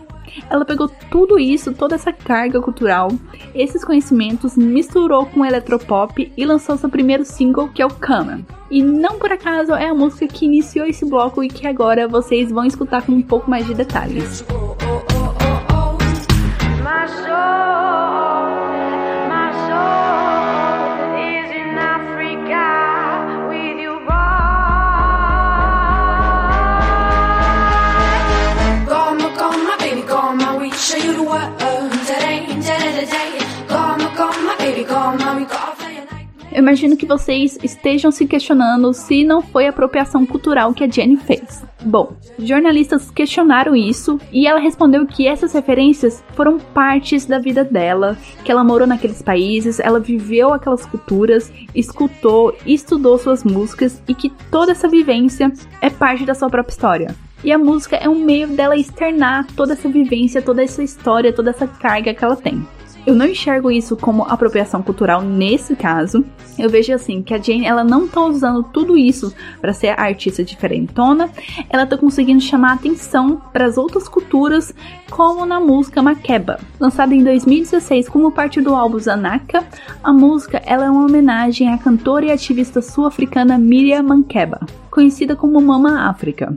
Ela 0.49 0.63
pegou 0.63 0.89
tudo 1.09 1.37
isso, 1.37 1.73
toda 1.73 1.95
essa 1.95 2.13
carga 2.13 2.61
cultural, 2.61 3.09
esses 3.53 3.83
conhecimentos, 3.83 4.55
misturou 4.55 5.25
com 5.25 5.45
eletropop 5.45 6.31
e 6.35 6.45
lançou 6.45 6.77
seu 6.77 6.89
primeiro 6.89 7.25
single, 7.25 7.69
que 7.69 7.81
é 7.81 7.85
o 7.85 7.89
Kama. 7.89 8.41
E 8.69 8.81
não 8.81 9.19
por 9.19 9.31
acaso 9.31 9.73
é 9.73 9.89
a 9.89 9.93
música 9.93 10.27
que 10.27 10.45
iniciou 10.45 10.85
esse 10.85 11.05
bloco 11.05 11.43
e 11.43 11.49
que 11.49 11.67
agora 11.67 12.07
vocês 12.07 12.49
vão 12.49 12.65
escutar 12.65 13.05
com 13.05 13.11
um 13.11 13.21
pouco 13.21 13.49
mais 13.49 13.65
de 13.65 13.73
detalhes. 13.73 14.45
show 30.73 30.97
you 30.97 31.13
the 31.13 31.23
world. 31.23 31.61
Eu 36.51 36.59
imagino 36.59 36.97
que 36.97 37.05
vocês 37.05 37.57
estejam 37.63 38.11
se 38.11 38.25
questionando 38.27 38.93
se 38.93 39.23
não 39.23 39.41
foi 39.41 39.67
apropriação 39.67 40.25
cultural 40.25 40.73
que 40.73 40.83
a 40.83 40.87
Jenny 40.87 41.15
fez. 41.15 41.63
Bom, 41.81 42.13
jornalistas 42.37 43.09
questionaram 43.09 43.73
isso 43.73 44.19
e 44.33 44.45
ela 44.45 44.59
respondeu 44.59 45.05
que 45.07 45.27
essas 45.27 45.53
referências 45.53 46.21
foram 46.33 46.59
partes 46.59 47.25
da 47.25 47.39
vida 47.39 47.63
dela, 47.63 48.17
que 48.43 48.51
ela 48.51 48.65
morou 48.65 48.85
naqueles 48.85 49.21
países, 49.21 49.79
ela 49.79 49.99
viveu 49.99 50.53
aquelas 50.53 50.85
culturas, 50.85 51.51
escutou 51.73 52.53
estudou 52.65 53.17
suas 53.17 53.45
músicas 53.45 54.03
e 54.07 54.13
que 54.13 54.29
toda 54.51 54.73
essa 54.73 54.89
vivência 54.89 55.51
é 55.81 55.89
parte 55.89 56.25
da 56.25 56.35
sua 56.35 56.49
própria 56.49 56.73
história. 56.73 57.15
E 57.43 57.51
a 57.51 57.57
música 57.57 57.95
é 57.95 58.07
um 58.07 58.23
meio 58.23 58.47
dela 58.47 58.77
externar 58.77 59.47
toda 59.55 59.73
essa 59.73 59.89
vivência, 59.89 60.41
toda 60.41 60.63
essa 60.63 60.83
história, 60.83 61.33
toda 61.33 61.49
essa 61.49 61.67
carga 61.67 62.13
que 62.13 62.23
ela 62.23 62.35
tem. 62.35 62.65
Eu 63.03 63.15
não 63.15 63.25
enxergo 63.25 63.71
isso 63.71 63.97
como 63.97 64.23
apropriação 64.23 64.83
cultural 64.83 65.23
nesse 65.23 65.75
caso. 65.75 66.23
Eu 66.57 66.69
vejo 66.69 66.93
assim 66.93 67.23
que 67.23 67.33
a 67.33 67.41
Jane 67.41 67.65
ela 67.65 67.83
não 67.83 68.07
tá 68.07 68.21
usando 68.21 68.61
tudo 68.61 68.95
isso 68.95 69.33
para 69.59 69.73
ser 69.73 69.87
a 69.89 70.03
artista 70.03 70.43
diferentona, 70.43 71.31
ela 71.67 71.87
tá 71.87 71.97
conseguindo 71.97 72.41
chamar 72.41 72.73
atenção 72.73 73.41
para 73.51 73.65
as 73.65 73.75
outras 73.75 74.07
culturas, 74.07 74.71
como 75.09 75.47
na 75.47 75.59
música 75.59 76.03
Makeba, 76.03 76.59
lançada 76.79 77.15
em 77.15 77.23
2016 77.23 78.07
como 78.07 78.31
parte 78.31 78.61
do 78.61 78.75
álbum 78.75 78.99
Zanaka. 78.99 79.65
A 80.03 80.13
música 80.13 80.61
ela 80.63 80.85
é 80.85 80.89
uma 80.89 81.05
homenagem 81.05 81.73
à 81.73 81.79
cantora 81.79 82.27
e 82.27 82.31
ativista 82.31 82.83
sul-africana 82.83 83.57
Miriam 83.57 84.03
Makeba 84.03 84.59
conhecida 84.91 85.35
como 85.35 85.59
Mama 85.59 86.09
África. 86.09 86.55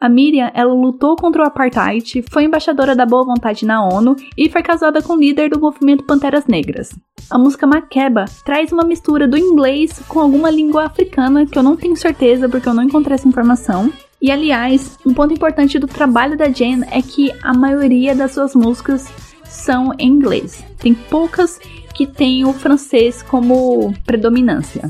A 0.00 0.08
Miriam, 0.08 0.50
ela 0.52 0.74
lutou 0.74 1.16
contra 1.16 1.42
o 1.42 1.46
apartheid, 1.46 2.22
foi 2.30 2.44
embaixadora 2.44 2.94
da 2.94 3.06
boa 3.06 3.24
vontade 3.24 3.64
na 3.64 3.82
ONU 3.82 4.16
e 4.36 4.50
foi 4.50 4.62
casada 4.62 5.00
com 5.00 5.14
o 5.14 5.18
líder 5.18 5.48
do 5.48 5.60
movimento 5.60 6.04
Panteras 6.04 6.46
Negras. 6.46 6.90
A 7.30 7.38
música 7.38 7.66
Makeba 7.66 8.26
traz 8.44 8.72
uma 8.72 8.84
mistura 8.84 9.26
do 9.26 9.38
inglês 9.38 10.02
com 10.06 10.20
alguma 10.20 10.50
língua 10.50 10.84
africana 10.84 11.46
que 11.46 11.58
eu 11.58 11.62
não 11.62 11.76
tenho 11.76 11.96
certeza 11.96 12.48
porque 12.48 12.68
eu 12.68 12.74
não 12.74 12.82
encontrei 12.82 13.14
essa 13.14 13.28
informação. 13.28 13.90
E 14.20 14.30
aliás, 14.30 14.98
um 15.04 15.12
ponto 15.12 15.32
importante 15.32 15.78
do 15.78 15.86
trabalho 15.86 16.36
da 16.36 16.50
Jane 16.50 16.84
é 16.90 17.00
que 17.02 17.32
a 17.42 17.54
maioria 17.54 18.14
das 18.14 18.32
suas 18.32 18.54
músicas 18.54 19.08
são 19.44 19.92
em 19.98 20.08
inglês. 20.08 20.64
Tem 20.78 20.94
poucas 20.94 21.58
que 21.94 22.06
têm 22.06 22.44
o 22.44 22.52
francês 22.52 23.22
como 23.22 23.92
predominância. 24.04 24.88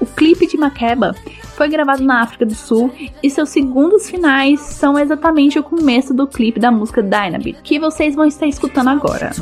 O 0.00 0.06
clipe 0.06 0.46
de 0.46 0.56
Makeba 0.56 1.14
foi 1.58 1.68
gravado 1.68 2.04
na 2.04 2.22
África 2.22 2.46
do 2.46 2.54
Sul 2.54 2.94
e 3.20 3.28
seus 3.28 3.48
segundos 3.48 4.08
finais 4.08 4.60
são 4.60 4.96
exatamente 4.96 5.58
o 5.58 5.62
começo 5.62 6.14
do 6.14 6.24
clipe 6.24 6.60
da 6.60 6.70
música 6.70 7.02
Dynamite, 7.02 7.60
que 7.64 7.80
vocês 7.80 8.14
vão 8.14 8.26
estar 8.26 8.46
escutando 8.46 8.88
agora. 8.88 9.32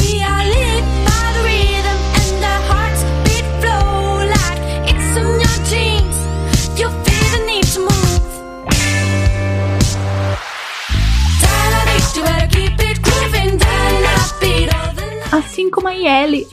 We 0.00 0.22
are 0.22 0.48
lit 0.48 0.84
by 1.04 1.32
the 1.34 1.83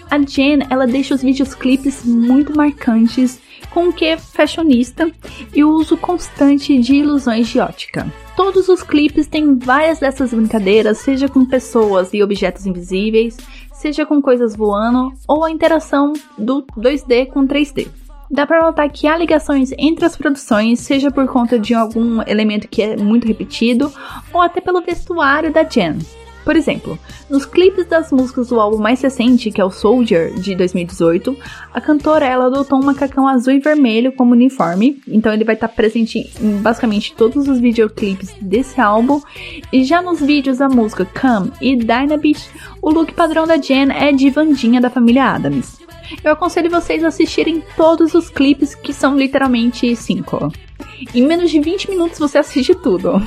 A 0.09 0.17
Jen 0.17 0.59
ela 0.69 0.87
deixa 0.87 1.15
os 1.15 1.21
videoclipes 1.21 2.03
muito 2.05 2.55
marcantes 2.55 3.39
com 3.69 3.89
o 3.89 3.93
que 3.93 4.17
fashionista 4.17 5.09
e 5.53 5.63
o 5.63 5.71
uso 5.71 5.97
constante 5.97 6.77
de 6.79 6.95
ilusões 6.95 7.47
de 7.47 7.59
ótica. 7.59 8.11
Todos 8.35 8.67
os 8.69 8.83
clipes 8.83 9.27
têm 9.27 9.57
várias 9.57 9.99
dessas 9.99 10.33
brincadeiras, 10.33 10.99
seja 10.99 11.27
com 11.27 11.45
pessoas 11.45 12.13
e 12.13 12.23
objetos 12.23 12.65
invisíveis, 12.65 13.37
seja 13.73 14.05
com 14.05 14.21
coisas 14.21 14.55
voando 14.55 15.13
ou 15.27 15.45
a 15.45 15.51
interação 15.51 16.13
do 16.37 16.63
2D 16.77 17.27
com 17.27 17.47
3D. 17.47 17.87
Dá 18.29 18.47
para 18.47 18.63
notar 18.63 18.89
que 18.89 19.07
há 19.07 19.17
ligações 19.17 19.73
entre 19.77 20.05
as 20.05 20.15
produções, 20.15 20.79
seja 20.79 21.11
por 21.11 21.27
conta 21.27 21.59
de 21.59 21.73
algum 21.73 22.21
elemento 22.21 22.67
que 22.67 22.81
é 22.81 22.95
muito 22.95 23.27
repetido 23.27 23.91
ou 24.31 24.39
até 24.39 24.61
pelo 24.61 24.81
vestuário 24.81 25.51
da 25.51 25.63
Jen. 25.63 25.97
Por 26.43 26.55
exemplo, 26.55 26.97
nos 27.29 27.45
clipes 27.45 27.85
das 27.85 28.11
músicas 28.11 28.47
do 28.49 28.59
álbum 28.59 28.77
mais 28.77 29.01
recente, 29.01 29.51
que 29.51 29.61
é 29.61 29.65
o 29.65 29.69
Soldier, 29.69 30.33
de 30.33 30.55
2018, 30.55 31.37
a 31.73 31.79
cantora 31.79 32.25
ela 32.25 32.47
adotou 32.47 32.79
um 32.79 32.83
macacão 32.83 33.27
azul 33.27 33.53
e 33.53 33.59
vermelho 33.59 34.11
como 34.11 34.31
uniforme, 34.31 35.01
então 35.07 35.33
ele 35.33 35.43
vai 35.43 35.55
estar 35.55 35.67
presente 35.67 36.31
em 36.41 36.57
basicamente 36.57 37.13
todos 37.13 37.47
os 37.47 37.59
videoclipes 37.59 38.33
desse 38.41 38.81
álbum. 38.81 39.21
E 39.71 39.83
já 39.83 40.01
nos 40.01 40.19
vídeos 40.19 40.57
da 40.57 40.67
música 40.67 41.05
Come 41.05 41.51
e 41.61 41.75
Dynamite, 41.75 42.49
o 42.81 42.89
look 42.89 43.13
padrão 43.13 43.45
da 43.45 43.57
Jen 43.57 43.91
é 43.91 44.11
de 44.11 44.29
Vandinha 44.29 44.81
da 44.81 44.89
família 44.89 45.25
Adams. 45.25 45.79
Eu 46.23 46.33
aconselho 46.33 46.69
vocês 46.69 47.03
a 47.03 47.07
assistirem 47.07 47.63
todos 47.77 48.13
os 48.13 48.29
clipes, 48.29 48.75
que 48.75 48.91
são 48.91 49.17
literalmente 49.17 49.95
5. 49.95 50.51
Em 51.15 51.25
menos 51.25 51.49
de 51.49 51.59
20 51.59 51.89
minutos 51.89 52.19
você 52.19 52.37
assiste 52.37 52.75
tudo. 52.75 53.21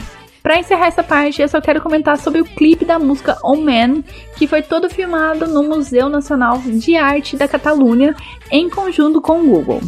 Para 0.44 0.58
encerrar 0.58 0.88
essa 0.88 1.02
parte, 1.02 1.40
eu 1.40 1.48
só 1.48 1.58
quero 1.58 1.80
comentar 1.80 2.18
sobre 2.18 2.42
o 2.42 2.44
clipe 2.44 2.84
da 2.84 2.98
música 2.98 3.38
On 3.42 3.56
Man, 3.56 4.02
que 4.36 4.46
foi 4.46 4.60
todo 4.60 4.90
filmado 4.90 5.46
no 5.46 5.62
Museu 5.62 6.10
Nacional 6.10 6.58
de 6.58 6.96
Arte 6.96 7.34
da 7.34 7.48
Catalunha, 7.48 8.14
em 8.50 8.68
conjunto 8.68 9.22
com 9.22 9.40
o 9.40 9.46
Google. 9.46 9.80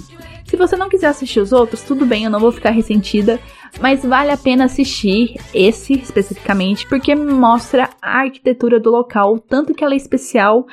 Se 0.47 0.57
você 0.57 0.75
não 0.75 0.89
quiser 0.89 1.09
assistir 1.09 1.41
os 1.41 1.53
outros, 1.53 1.83
tudo 1.83 2.07
bem, 2.07 2.25
eu 2.25 2.31
não 2.31 2.41
vou 2.41 2.51
ficar 2.51 2.71
ressentida, 2.71 3.39
mas 3.83 4.03
vale 4.03 4.31
a 4.31 4.37
pena 4.39 4.65
assistir 4.65 5.35
esse 5.53 5.93
especificamente, 5.93 6.89
porque 6.89 7.15
mostra 7.15 7.91
a 8.01 8.21
arquitetura 8.21 8.81
do 8.81 8.91
local, 8.91 9.39
tanto 9.39 9.75
que 9.75 9.85
ela 9.85 9.93
é 9.93 9.99
especial, 9.99 10.67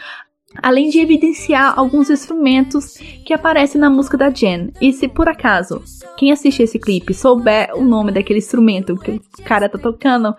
além 0.61 0.89
de 0.89 0.99
evidenciar 0.99 1.73
alguns 1.77 2.09
instrumentos 2.09 2.97
que 3.25 3.33
aparecem 3.33 3.79
na 3.79 3.89
música 3.89 4.17
da 4.17 4.29
Jen. 4.29 4.71
E 4.81 4.91
se 4.93 5.07
por 5.07 5.27
acaso 5.27 5.81
quem 6.17 6.31
assistir 6.31 6.63
esse 6.63 6.79
clipe 6.79 7.13
souber 7.13 7.71
o 7.75 7.83
nome 7.83 8.11
daquele 8.11 8.39
instrumento 8.39 8.95
que 8.95 9.11
o 9.11 9.43
cara 9.43 9.69
tá 9.69 9.77
tocando 9.77 10.35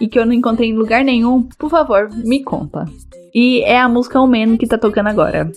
e 0.00 0.08
que 0.08 0.18
eu 0.18 0.26
não 0.26 0.32
encontrei 0.32 0.70
em 0.70 0.76
lugar 0.76 1.04
nenhum, 1.04 1.42
por 1.58 1.70
favor, 1.70 2.10
me 2.12 2.42
conta. 2.42 2.84
E 3.34 3.62
é 3.62 3.78
a 3.78 3.88
música 3.88 4.20
O 4.20 4.26
Man 4.26 4.56
que 4.56 4.66
tá 4.66 4.78
tocando 4.78 5.08
agora. 5.08 5.50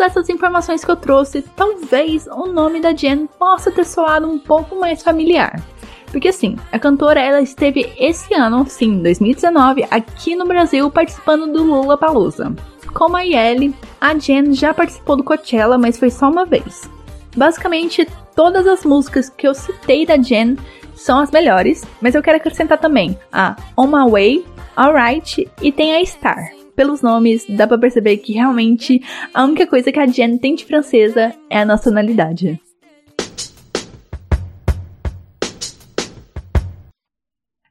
Todas 0.00 0.16
essas 0.16 0.28
informações 0.30 0.82
que 0.82 0.90
eu 0.90 0.96
trouxe, 0.96 1.42
talvez 1.54 2.26
o 2.26 2.46
nome 2.46 2.80
da 2.80 2.92
Jen 2.94 3.26
possa 3.38 3.70
ter 3.70 3.84
soado 3.84 4.26
um 4.26 4.38
pouco 4.38 4.74
mais 4.76 5.02
familiar. 5.02 5.62
Porque 6.10 6.28
assim, 6.28 6.56
a 6.72 6.78
cantora 6.78 7.20
ela 7.20 7.42
esteve 7.42 7.92
esse 7.98 8.32
ano, 8.32 8.64
sim, 8.66 9.02
2019, 9.02 9.86
aqui 9.90 10.34
no 10.34 10.46
Brasil 10.46 10.90
participando 10.90 11.52
do 11.52 11.62
Lula 11.62 11.98
Palusa. 11.98 12.52
Como 12.94 13.16
a 13.16 13.20
Yelle, 13.20 13.74
a 14.00 14.14
Jen 14.14 14.54
já 14.54 14.72
participou 14.72 15.16
do 15.16 15.22
Coachella, 15.22 15.76
mas 15.76 15.98
foi 15.98 16.10
só 16.10 16.30
uma 16.30 16.46
vez. 16.46 16.90
Basicamente, 17.36 18.08
todas 18.34 18.66
as 18.66 18.84
músicas 18.84 19.28
que 19.28 19.46
eu 19.46 19.54
citei 19.54 20.06
da 20.06 20.16
Jen 20.16 20.56
são 20.94 21.18
as 21.18 21.30
melhores, 21.30 21.84
mas 22.00 22.14
eu 22.14 22.22
quero 22.22 22.38
acrescentar 22.38 22.78
também 22.78 23.18
a 23.30 23.54
On 23.76 23.86
My 23.86 24.10
Way, 24.10 24.46
Alright 24.74 25.48
e 25.60 25.70
tem 25.70 25.94
a 25.94 26.04
Star 26.06 26.59
pelos 26.80 27.02
nomes, 27.02 27.44
dá 27.46 27.66
pra 27.66 27.76
perceber 27.76 28.16
que 28.16 28.32
realmente 28.32 29.02
a 29.34 29.44
única 29.44 29.66
coisa 29.66 29.92
que 29.92 30.00
a 30.00 30.06
Jen 30.06 30.38
tem 30.38 30.54
de 30.54 30.64
francesa 30.64 31.34
é 31.50 31.58
a 31.58 31.64
nacionalidade. 31.66 32.58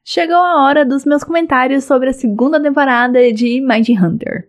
Chegou 0.04 0.36
a 0.36 0.62
hora 0.62 0.84
dos 0.84 1.04
meus 1.04 1.24
comentários 1.24 1.82
sobre 1.82 2.10
a 2.10 2.12
segunda 2.12 2.62
temporada 2.62 3.32
de 3.32 3.60
Mind 3.60 3.88
Hunter. 4.00 4.48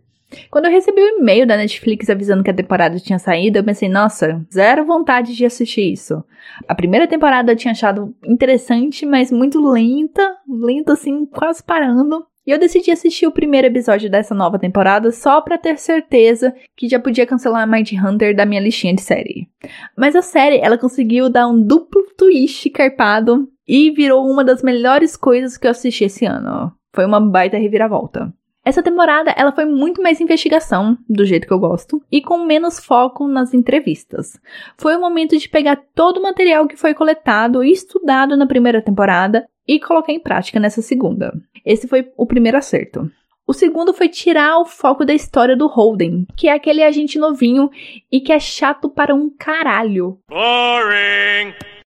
Quando 0.51 0.65
eu 0.65 0.71
recebi 0.71 1.01
o 1.01 1.19
e-mail 1.19 1.47
da 1.47 1.57
Netflix 1.57 2.07
avisando 2.07 2.43
que 2.43 2.51
a 2.51 2.53
temporada 2.53 2.99
tinha 2.99 3.17
saído, 3.17 3.57
eu 3.57 3.63
pensei, 3.63 3.89
nossa, 3.89 4.45
zero 4.53 4.85
vontade 4.85 5.35
de 5.35 5.43
assistir 5.43 5.91
isso. 5.91 6.23
A 6.67 6.75
primeira 6.75 7.07
temporada 7.07 7.51
eu 7.51 7.55
tinha 7.55 7.71
achado 7.71 8.13
interessante, 8.23 9.07
mas 9.07 9.31
muito 9.31 9.59
lenta, 9.59 10.37
lenta 10.47 10.93
assim, 10.93 11.25
quase 11.25 11.63
parando. 11.63 12.27
E 12.45 12.49
eu 12.49 12.57
decidi 12.57 12.89
assistir 12.89 13.27
o 13.27 13.31
primeiro 13.31 13.67
episódio 13.67 14.09
dessa 14.09 14.33
nova 14.33 14.57
temporada 14.57 15.11
só 15.11 15.41
para 15.41 15.59
ter 15.59 15.77
certeza 15.77 16.53
que 16.75 16.89
já 16.89 16.99
podia 16.99 17.25
cancelar 17.25 17.69
Mind 17.69 17.91
Hunter 17.93 18.35
da 18.35 18.45
minha 18.45 18.61
listinha 18.61 18.95
de 18.95 19.01
série. 19.01 19.47
Mas 19.95 20.15
a 20.15 20.23
série, 20.23 20.57
ela 20.57 20.77
conseguiu 20.77 21.29
dar 21.29 21.47
um 21.47 21.61
duplo 21.61 22.01
twist 22.17 22.67
carpado 22.71 23.47
e 23.67 23.91
virou 23.91 24.27
uma 24.27 24.43
das 24.43 24.63
melhores 24.63 25.15
coisas 25.15 25.55
que 25.55 25.67
eu 25.67 25.71
assisti 25.71 26.05
esse 26.05 26.25
ano. 26.25 26.71
Foi 26.93 27.05
uma 27.05 27.21
baita 27.21 27.57
reviravolta. 27.57 28.33
Essa 28.63 28.83
temporada 28.83 29.33
ela 29.35 29.51
foi 29.51 29.65
muito 29.65 30.03
mais 30.03 30.21
investigação, 30.21 30.95
do 31.09 31.25
jeito 31.25 31.47
que 31.47 31.53
eu 31.53 31.57
gosto, 31.57 31.99
e 32.11 32.21
com 32.21 32.45
menos 32.45 32.79
foco 32.79 33.27
nas 33.27 33.55
entrevistas. 33.55 34.39
Foi 34.77 34.95
o 34.95 35.01
momento 35.01 35.35
de 35.35 35.49
pegar 35.49 35.81
todo 35.95 36.17
o 36.17 36.23
material 36.23 36.67
que 36.67 36.77
foi 36.77 36.93
coletado 36.93 37.63
e 37.63 37.71
estudado 37.71 38.37
na 38.37 38.45
primeira 38.45 38.79
temporada 38.79 39.47
e 39.67 39.79
colocar 39.79 40.11
em 40.11 40.19
prática 40.19 40.59
nessa 40.59 40.81
segunda. 40.81 41.33
Esse 41.65 41.87
foi 41.87 42.11
o 42.17 42.25
primeiro 42.25 42.57
acerto. 42.57 43.09
O 43.47 43.53
segundo 43.53 43.93
foi 43.93 44.07
tirar 44.07 44.59
o 44.59 44.65
foco 44.65 45.03
da 45.03 45.13
história 45.13 45.57
do 45.57 45.67
Holden, 45.67 46.25
que 46.37 46.47
é 46.47 46.53
aquele 46.53 46.83
agente 46.83 47.19
novinho 47.19 47.69
e 48.11 48.21
que 48.21 48.31
é 48.31 48.39
chato 48.39 48.89
para 48.89 49.13
um 49.13 49.29
caralho. 49.29 50.19
Boring! 50.29 51.53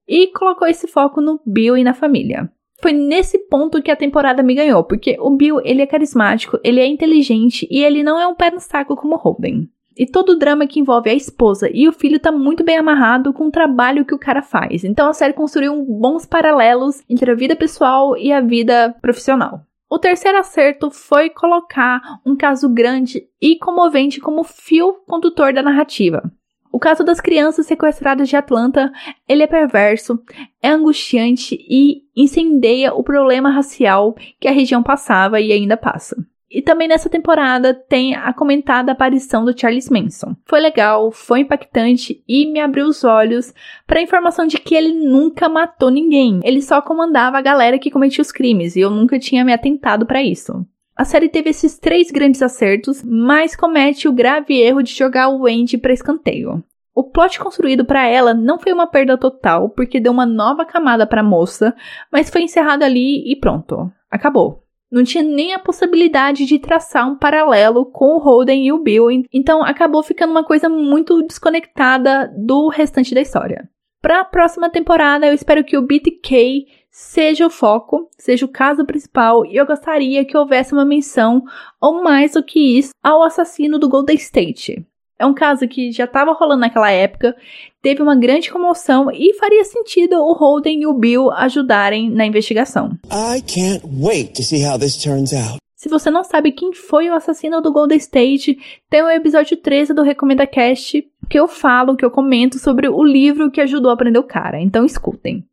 E 0.08 0.28
colocou 0.28 0.68
esse 0.68 0.88
foco 0.88 1.22
no 1.22 1.40
Bill 1.46 1.78
e 1.78 1.84
na 1.84 1.94
família. 1.94 2.52
Foi 2.82 2.92
nesse 2.92 3.40
ponto 3.48 3.82
que 3.82 3.90
a 3.90 3.96
temporada 3.96 4.44
me 4.44 4.54
ganhou, 4.54 4.84
porque 4.84 5.16
o 5.20 5.32
Bill, 5.32 5.62
ele 5.64 5.82
é 5.82 5.88
carismático, 5.88 6.60
ele 6.64 6.80
é 6.80 6.86
inteligente 6.86 7.68
e 7.72 7.84
ele 7.84 8.04
não 8.04 8.20
é 8.20 8.28
um 8.28 8.36
pé 8.36 8.52
no 8.52 8.60
saco 8.60 8.96
como 8.96 9.16
Holden. 9.16 9.70
E 9.98 10.06
todo 10.06 10.30
o 10.30 10.38
drama 10.38 10.68
que 10.68 10.80
envolve 10.80 11.10
a 11.10 11.14
esposa 11.14 11.70
e 11.74 11.88
o 11.88 11.94
filho 11.94 12.20
tá 12.20 12.32
muito 12.32 12.64
bem 12.64 12.78
amarrado 12.78 13.32
com 13.32 13.48
o 13.48 13.52
trabalho 13.52 14.06
que 14.06 14.14
o 14.14 14.20
cara 14.20 14.42
faz. 14.42 14.84
Então 14.84 15.08
a 15.08 15.14
série 15.14 15.34
construiu 15.34 15.84
bons 15.86 16.26
paralelos 16.26 17.02
entre 17.10 17.32
a 17.32 17.36
vida 17.36 17.56
pessoal 17.56 18.18
e 18.18 18.32
a 18.32 18.42
vida 18.42 18.96
profissional. 19.02 19.62
O 19.90 20.00
terceiro 20.00 20.38
acerto 20.38 20.90
foi 20.92 21.30
colocar 21.30 22.02
um 22.26 22.36
caso 22.36 22.68
grande 22.68 23.28
e 23.42 23.58
comovente 23.58 24.20
como 24.20 24.44
fio 24.44 24.94
condutor 25.08 25.54
da 25.54 25.62
narrativa. 25.62 26.30
O 26.76 26.80
caso 26.80 27.06
das 27.06 27.22
crianças 27.22 27.68
sequestradas 27.68 28.28
de 28.28 28.36
Atlanta, 28.36 28.92
ele 29.30 29.44
é 29.44 29.48
perverso, 29.48 30.22
é 30.62 30.70
angustiante 30.70 31.56
e 31.70 32.02
incendeia 32.14 32.94
o 32.94 33.02
problema 33.02 33.50
racial 33.50 34.14
que 34.42 34.48
a 34.50 34.52
região 34.52 34.84
passava 34.84 35.40
e 35.40 35.54
ainda 35.54 35.78
passa. 35.78 36.18
E 36.50 36.62
também 36.62 36.88
nessa 36.88 37.10
temporada 37.10 37.74
tem 37.74 38.16
a 38.16 38.32
comentada 38.32 38.92
aparição 38.92 39.44
do 39.44 39.58
Charles 39.58 39.90
Manson. 39.90 40.36
Foi 40.46 40.60
legal, 40.60 41.12
foi 41.12 41.40
impactante 41.42 42.24
e 42.28 42.46
me 42.52 42.60
abriu 42.60 42.86
os 42.86 43.04
olhos 43.04 43.54
para 43.88 44.00
a 44.00 44.04
informação 44.04 44.46
de 44.46 44.58
que 44.58 44.76
ele 44.76 44.94
nunca 44.94 45.50
matou 45.50 45.90
ninguém. 45.90 46.40
Ele 46.44 46.62
só 46.62 46.82
comandava 46.82 47.38
a 47.38 47.42
galera 47.42 47.80
que 47.80 47.92
cometia 47.92 48.22
os 48.22 48.32
crimes 48.32 48.76
e 48.76 48.82
eu 48.82 48.90
nunca 48.90 49.18
tinha 49.18 49.44
me 49.44 49.54
atentado 49.54 50.06
para 50.06 50.24
isso. 50.24 50.66
A 50.96 51.04
série 51.04 51.28
teve 51.28 51.50
esses 51.50 51.78
três 51.78 52.10
grandes 52.10 52.42
acertos, 52.42 53.04
mas 53.04 53.54
comete 53.54 54.08
o 54.08 54.14
grave 54.14 54.58
erro 54.62 54.82
de 54.82 54.94
jogar 54.94 55.28
o 55.28 55.42
Wendy 55.42 55.78
para 55.78 55.92
escanteio. 55.92 56.64
O 56.94 57.04
plot 57.04 57.38
construído 57.38 57.84
para 57.84 58.08
ela 58.08 58.34
não 58.34 58.58
foi 58.58 58.72
uma 58.72 58.88
perda 58.88 59.18
total, 59.18 59.68
porque 59.68 60.00
deu 60.00 60.14
uma 60.14 60.26
nova 60.26 60.64
camada 60.64 61.06
para 61.06 61.20
a 61.20 61.24
moça, 61.24 61.76
mas 62.10 62.30
foi 62.30 62.44
encerrado 62.44 62.84
ali 62.84 63.30
e 63.30 63.36
pronto, 63.36 63.92
acabou. 64.10 64.65
Não 64.96 65.04
tinha 65.04 65.22
nem 65.22 65.54
a 65.54 65.60
possibilidade 65.60 66.46
de 66.46 66.58
traçar 66.58 67.06
um 67.06 67.18
paralelo 67.18 67.86
com 67.86 68.16
o 68.16 68.18
Holden 68.18 68.66
e 68.66 68.72
o 68.72 68.80
Bill, 68.80 69.08
então 69.34 69.62
acabou 69.62 70.02
ficando 70.02 70.32
uma 70.32 70.46
coisa 70.46 70.70
muito 70.70 71.22
desconectada 71.22 72.34
do 72.38 72.70
restante 72.70 73.14
da 73.14 73.20
história. 73.20 73.70
Para 74.02 74.22
a 74.22 74.24
próxima 74.24 74.70
temporada, 74.70 75.28
eu 75.28 75.34
espero 75.34 75.66
que 75.66 75.78
o 75.78 75.82
BTK 75.82 76.66
seja 76.90 77.46
o 77.46 77.50
foco, 77.50 78.10
seja 78.18 78.46
o 78.46 78.50
caso 78.50 78.86
principal, 78.86 79.46
e 79.46 79.58
eu 79.58 79.66
gostaria 79.66 80.24
que 80.24 80.38
houvesse 80.38 80.72
uma 80.72 80.86
menção, 80.86 81.44
ou 81.82 82.02
mais 82.02 82.32
do 82.32 82.42
que 82.42 82.78
isso, 82.80 82.92
ao 83.04 83.22
assassino 83.22 83.78
do 83.78 83.90
Golden 83.90 84.16
State. 84.16 84.88
É 85.18 85.26
um 85.26 85.34
caso 85.34 85.68
que 85.68 85.92
já 85.92 86.04
estava 86.04 86.34
rolando 86.34 86.62
naquela 86.62 86.92
época, 86.92 87.36
teve 87.82 88.02
uma 88.02 88.16
grande 88.16 88.52
comoção 88.52 89.10
e 89.12 89.34
faria 89.36 89.64
sentido 89.64 90.18
o 90.18 90.34
Holden 90.34 90.82
e 90.82 90.88
o 90.88 90.94
Bill 90.94 91.32
ajudarem 91.32 92.10
na 92.10 92.26
investigação. 92.26 92.92
I 93.06 93.42
can't 93.42 93.82
wait 93.86 94.34
to 94.36 94.44
see 94.44 94.66
how 94.66 94.78
this 94.78 94.98
turns 94.98 95.34
out. 95.34 95.58
Se 95.76 95.90
você 95.90 96.10
não 96.10 96.24
sabe 96.24 96.52
quem 96.52 96.74
foi 96.74 97.10
o 97.10 97.14
assassino 97.14 97.62
do 97.62 97.72
Golden 97.72 97.98
State, 97.98 98.58
tem 98.90 99.04
o 99.04 99.10
episódio 99.10 99.56
13 99.56 99.94
do 99.94 100.02
Recomenda 100.02 100.48
Cast 100.48 101.06
que 101.30 101.40
eu 101.40 101.48
falo, 101.48 101.96
que 101.96 102.04
eu 102.04 102.12
comento 102.12 102.58
sobre 102.58 102.88
o 102.88 103.04
livro 103.04 103.52
que 103.52 103.62
ajudou 103.62 103.92
a 103.92 103.98
prender 103.98 104.20
o 104.20 104.26
cara. 104.26 104.60
Então 104.60 104.86
escutem. 104.86 105.46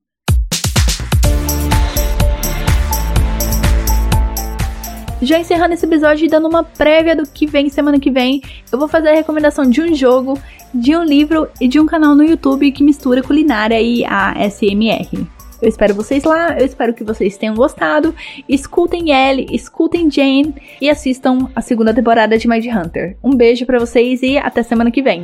Já 5.22 5.38
encerrando 5.38 5.74
esse 5.74 5.86
episódio 5.86 6.26
e 6.26 6.28
dando 6.28 6.48
uma 6.48 6.64
prévia 6.64 7.14
do 7.14 7.22
que 7.22 7.46
vem 7.46 7.70
semana 7.70 8.00
que 8.00 8.10
vem, 8.10 8.42
eu 8.72 8.78
vou 8.78 8.88
fazer 8.88 9.10
a 9.10 9.14
recomendação 9.14 9.70
de 9.70 9.80
um 9.80 9.94
jogo, 9.94 10.36
de 10.74 10.96
um 10.96 11.04
livro 11.04 11.48
e 11.60 11.68
de 11.68 11.78
um 11.78 11.86
canal 11.86 12.16
no 12.16 12.24
YouTube 12.24 12.72
que 12.72 12.82
mistura 12.82 13.22
culinária 13.22 13.80
e 13.80 14.04
ASMR. 14.04 15.24
Eu 15.62 15.68
espero 15.68 15.94
vocês 15.94 16.24
lá, 16.24 16.58
eu 16.58 16.66
espero 16.66 16.92
que 16.92 17.04
vocês 17.04 17.36
tenham 17.36 17.54
gostado. 17.54 18.12
Escutem 18.48 19.12
Ellie, 19.12 19.46
escutem 19.52 20.10
Jane 20.10 20.52
e 20.80 20.90
assistam 20.90 21.48
a 21.54 21.60
segunda 21.60 21.94
temporada 21.94 22.36
de 22.36 22.48
Mind 22.48 22.66
Hunter. 22.66 23.16
Um 23.22 23.36
beijo 23.36 23.64
para 23.64 23.78
vocês 23.78 24.22
e 24.24 24.36
até 24.36 24.64
semana 24.64 24.90
que 24.90 25.02
vem. 25.02 25.22